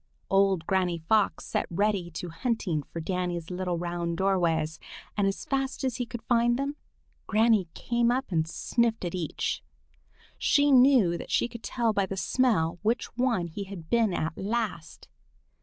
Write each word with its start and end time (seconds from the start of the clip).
Old 0.31 0.65
Granny 0.65 0.97
Fox 0.97 1.45
set 1.45 1.67
Reddy 1.69 2.09
to 2.09 2.29
hunting 2.29 2.81
for 2.81 2.99
Danny's 2.99 3.51
little 3.51 3.77
round 3.77 4.17
doorways, 4.17 4.79
and 5.15 5.27
as 5.27 5.45
fast 5.45 5.83
as 5.83 5.97
he 5.97 6.09
found 6.27 6.57
them, 6.57 6.75
Granny 7.27 7.67
came 7.75 8.09
up 8.09 8.31
and 8.31 8.47
sniffed 8.47 9.05
at 9.05 9.13
each. 9.13 9.61
She 10.39 10.71
knew 10.71 11.19
that 11.19 11.29
she 11.29 11.47
could 11.47 11.61
tell 11.61 11.93
by 11.93 12.07
the 12.07 12.17
smell 12.17 12.79
which 12.81 13.15
one 13.15 13.45
he 13.45 13.65
had 13.65 13.91
been 13.91 14.11
at 14.11 14.35
last. 14.35 15.07